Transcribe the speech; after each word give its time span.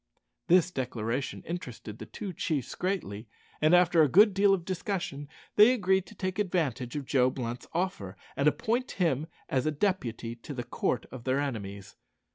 This 0.47 0.71
declaration 0.71 1.43
interested 1.45 1.99
the 1.99 2.07
two 2.07 2.33
chiefs 2.33 2.73
greatly, 2.73 3.27
and 3.61 3.75
after 3.75 4.01
a 4.01 4.09
good 4.09 4.33
deal 4.33 4.51
of 4.51 4.65
discussion 4.65 5.29
they 5.57 5.73
agreed 5.75 6.07
to 6.07 6.15
take 6.15 6.39
advantage 6.39 6.95
of 6.95 7.05
Joe 7.05 7.29
Blunt's 7.29 7.67
offer; 7.71 8.17
and 8.35 8.47
appoint 8.47 8.93
him 8.93 9.27
as 9.47 9.67
a 9.67 9.71
deputy 9.71 10.33
to 10.37 10.55
the 10.55 10.63
court 10.63 11.05
of 11.11 11.23
their 11.23 11.39
enemies. 11.39 11.97